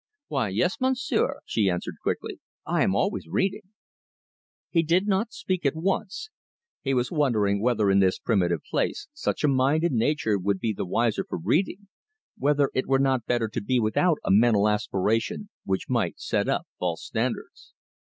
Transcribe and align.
"Why, 0.29 0.49
yes, 0.49 0.77
Monsieur," 0.81 1.41
she 1.45 1.69
answered 1.69 1.97
quickly. 2.01 2.39
"I 2.65 2.81
am 2.81 2.95
always 2.95 3.27
reading." 3.27 3.69
He 4.71 4.81
did 4.81 5.05
not 5.05 5.31
speak 5.31 5.63
at 5.63 5.75
once. 5.75 6.31
He 6.81 6.95
was 6.95 7.11
wondering 7.11 7.61
whether, 7.61 7.91
in 7.91 7.99
this 7.99 8.17
primitive 8.17 8.61
place, 8.67 9.07
such 9.13 9.43
a 9.43 9.47
mind 9.47 9.83
and 9.83 9.97
nature 9.97 10.39
would 10.39 10.59
be 10.59 10.73
the 10.73 10.87
wiser 10.87 11.23
for 11.23 11.37
reading; 11.37 11.87
whether 12.35 12.71
it 12.73 12.87
were 12.87 12.97
not 12.97 13.27
better 13.27 13.47
to 13.49 13.61
be 13.61 13.79
without 13.79 14.17
a 14.25 14.31
mental 14.31 14.67
aspiration, 14.67 15.49
which 15.65 15.87
might 15.87 16.19
set 16.19 16.49
up 16.49 16.65
false 16.79 17.05
standards. 17.05 17.75